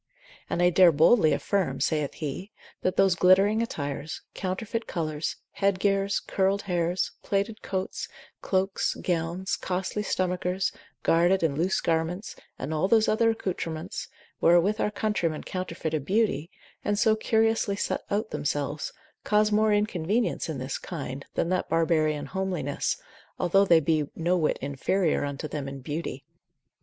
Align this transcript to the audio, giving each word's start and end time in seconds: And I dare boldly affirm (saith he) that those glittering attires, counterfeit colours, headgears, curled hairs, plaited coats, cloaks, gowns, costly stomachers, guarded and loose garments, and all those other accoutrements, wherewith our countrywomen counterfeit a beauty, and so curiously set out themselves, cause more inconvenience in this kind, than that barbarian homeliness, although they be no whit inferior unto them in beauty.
And 0.49 0.63
I 0.63 0.71
dare 0.71 0.91
boldly 0.91 1.31
affirm 1.31 1.79
(saith 1.79 2.15
he) 2.15 2.51
that 2.81 2.95
those 2.97 3.13
glittering 3.13 3.61
attires, 3.61 4.23
counterfeit 4.33 4.87
colours, 4.87 5.35
headgears, 5.59 6.19
curled 6.25 6.63
hairs, 6.63 7.11
plaited 7.21 7.61
coats, 7.61 8.07
cloaks, 8.41 8.95
gowns, 8.95 9.55
costly 9.55 10.01
stomachers, 10.01 10.71
guarded 11.03 11.43
and 11.43 11.55
loose 11.55 11.79
garments, 11.81 12.35
and 12.57 12.73
all 12.73 12.87
those 12.87 13.07
other 13.07 13.29
accoutrements, 13.29 14.07
wherewith 14.39 14.79
our 14.81 14.89
countrywomen 14.89 15.43
counterfeit 15.43 15.93
a 15.93 15.99
beauty, 15.99 16.49
and 16.83 16.97
so 16.97 17.15
curiously 17.15 17.75
set 17.75 18.01
out 18.09 18.31
themselves, 18.31 18.91
cause 19.23 19.51
more 19.51 19.71
inconvenience 19.71 20.49
in 20.49 20.57
this 20.57 20.79
kind, 20.79 21.27
than 21.35 21.49
that 21.49 21.69
barbarian 21.69 22.25
homeliness, 22.25 22.99
although 23.37 23.65
they 23.65 23.79
be 23.79 24.09
no 24.15 24.35
whit 24.35 24.57
inferior 24.63 25.23
unto 25.23 25.47
them 25.47 25.67
in 25.67 25.79
beauty. 25.79 26.23